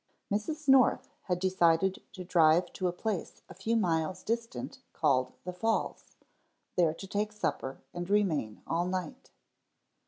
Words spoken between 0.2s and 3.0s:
_"Mrs. North had decided to drive to a